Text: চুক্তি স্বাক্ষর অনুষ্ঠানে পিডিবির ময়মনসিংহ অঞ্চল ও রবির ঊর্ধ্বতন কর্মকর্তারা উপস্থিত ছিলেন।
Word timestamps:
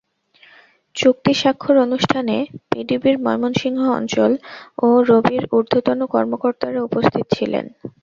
চুক্তি 0.95 1.33
স্বাক্ষর 1.33 1.75
অনুষ্ঠানে 1.79 2.35
পিডিবির 2.69 3.15
ময়মনসিংহ 3.25 3.81
অঞ্চল 3.99 4.31
ও 4.77 4.97
রবির 5.09 5.43
ঊর্ধ্বতন 5.51 5.99
কর্মকর্তারা 6.13 6.79
উপস্থিত 6.87 7.25
ছিলেন। 7.35 7.65